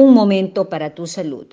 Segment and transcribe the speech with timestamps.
[0.00, 1.48] Un momento para tu salud.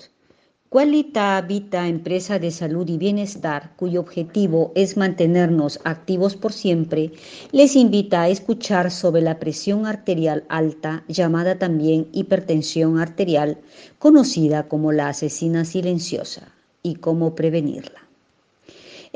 [0.68, 7.10] Qualita Vita, empresa de salud y bienestar, cuyo objetivo es mantenernos activos por siempre,
[7.50, 13.58] les invita a escuchar sobre la presión arterial alta, llamada también hipertensión arterial,
[13.98, 18.05] conocida como la asesina silenciosa, y cómo prevenirla.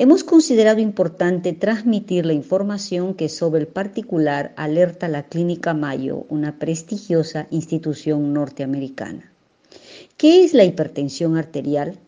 [0.02, 6.59] Hemos considerado importante transmitir la información que sobre el particular alerta la Clínica Mayo, una
[6.59, 9.30] prestigiosa institución norteamericana.
[10.16, 11.98] ¿Qué es la hipertensión arterial?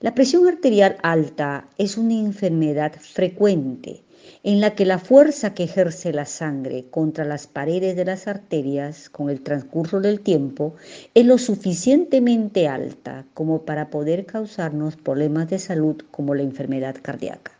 [0.00, 4.02] La presión arterial alta es una enfermedad frecuente
[4.44, 9.08] en la que la fuerza que ejerce la sangre contra las paredes de las arterias
[9.08, 10.74] con el transcurso del tiempo
[11.14, 17.52] es lo suficientemente alta como para poder causarnos problemas de salud como la enfermedad cardíaca.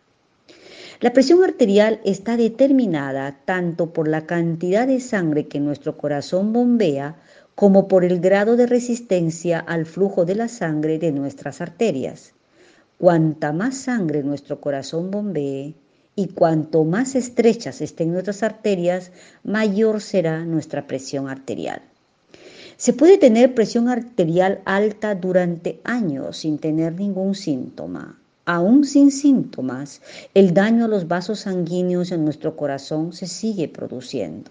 [1.00, 7.16] La presión arterial está determinada tanto por la cantidad de sangre que nuestro corazón bombea
[7.56, 12.34] como por el grado de resistencia al flujo de la sangre de nuestras arterias.
[12.98, 15.74] Cuanta más sangre nuestro corazón bombee
[16.14, 19.10] y cuanto más estrechas estén nuestras arterias,
[19.44, 21.82] mayor será nuestra presión arterial.
[22.76, 28.18] Se puede tener presión arterial alta durante años sin tener ningún síntoma.
[28.44, 30.02] Aún sin síntomas,
[30.34, 34.50] el daño a los vasos sanguíneos en nuestro corazón se sigue produciendo.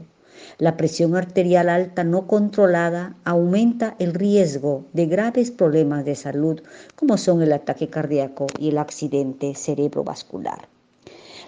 [0.57, 6.61] La presión arterial alta no controlada aumenta el riesgo de graves problemas de salud
[6.95, 10.69] como son el ataque cardíaco y el accidente cerebrovascular.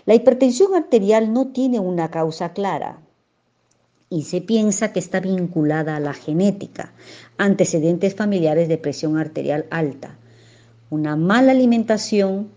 [0.06, 3.00] La hipertensión arterial no tiene una causa clara
[4.10, 6.94] y se piensa que está vinculada a la genética,
[7.38, 10.18] antecedentes familiares de presión arterial alta,
[10.90, 12.50] una mala alimentación,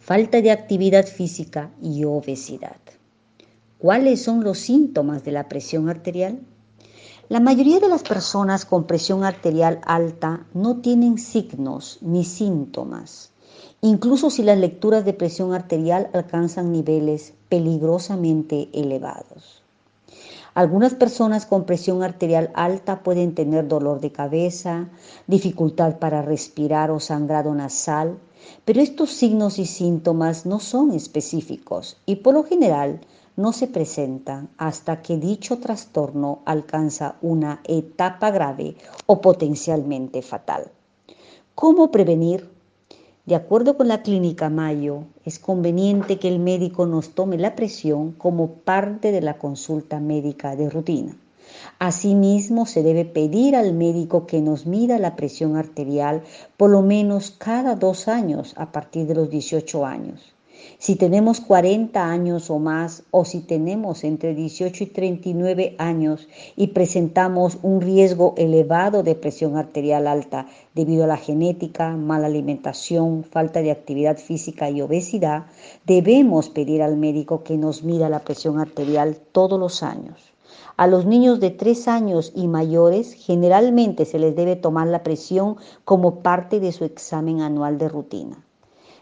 [0.00, 2.76] falta de actividad física y obesidad.
[3.78, 6.40] ¿Cuáles son los síntomas de la presión arterial?
[7.28, 13.30] La mayoría de las personas con presión arterial alta no tienen signos ni síntomas,
[13.80, 19.62] incluso si las lecturas de presión arterial alcanzan niveles peligrosamente elevados.
[20.54, 24.88] Algunas personas con presión arterial alta pueden tener dolor de cabeza,
[25.26, 28.18] dificultad para respirar o sangrado nasal,
[28.64, 33.00] pero estos signos y síntomas no son específicos y por lo general
[33.36, 38.76] no se presentan hasta que dicho trastorno alcanza una etapa grave
[39.06, 40.70] o potencialmente fatal.
[41.56, 42.53] ¿Cómo prevenir?
[43.26, 48.12] De acuerdo con la clínica Mayo, es conveniente que el médico nos tome la presión
[48.12, 51.16] como parte de la consulta médica de rutina.
[51.78, 56.22] Asimismo, se debe pedir al médico que nos mida la presión arterial
[56.58, 60.33] por lo menos cada dos años a partir de los 18 años.
[60.78, 66.68] Si tenemos 40 años o más o si tenemos entre 18 y 39 años y
[66.68, 73.62] presentamos un riesgo elevado de presión arterial alta debido a la genética, mala alimentación, falta
[73.62, 75.46] de actividad física y obesidad,
[75.86, 80.34] debemos pedir al médico que nos mida la presión arterial todos los años.
[80.76, 85.56] A los niños de 3 años y mayores generalmente se les debe tomar la presión
[85.84, 88.44] como parte de su examen anual de rutina.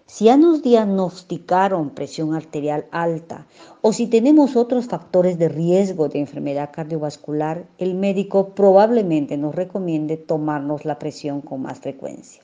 [0.07, 3.47] Si ya nos diagnosticaron presión arterial alta
[3.81, 10.17] o si tenemos otros factores de riesgo de enfermedad cardiovascular, el médico probablemente nos recomiende
[10.17, 12.43] tomarnos la presión con más frecuencia.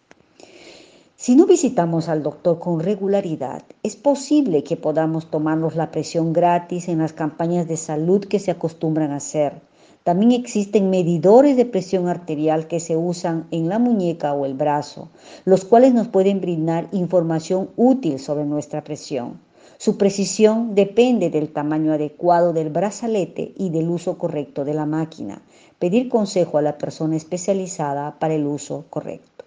[1.17, 6.89] Si no visitamos al doctor con regularidad, es posible que podamos tomarnos la presión gratis
[6.89, 9.61] en las campañas de salud que se acostumbran a hacer
[10.09, 15.11] también existen medidores de presión arterial que se usan en la muñeca o el brazo,
[15.45, 19.39] los cuales nos pueden brindar información útil sobre nuestra presión.
[19.77, 25.43] Su precisión depende del tamaño adecuado del brazalete y del uso correcto de la máquina.
[25.79, 29.38] Pedir consejo a la persona especializada para el uso correcto.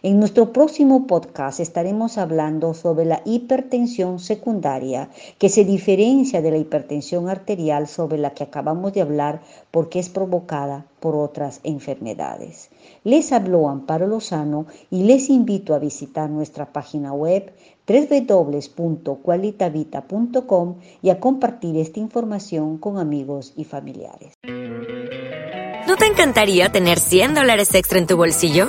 [0.00, 6.58] En nuestro próximo podcast estaremos hablando sobre la hipertensión secundaria, que se diferencia de la
[6.58, 9.40] hipertensión arterial sobre la que acabamos de hablar
[9.72, 12.70] porque es provocada por otras enfermedades.
[13.02, 17.52] Les habló Amparo Lozano y les invito a visitar nuestra página web
[17.88, 24.34] www.qualitavita.com y a compartir esta información con amigos y familiares.
[25.88, 28.68] ¿No te encantaría tener 100 dólares extra en tu bolsillo?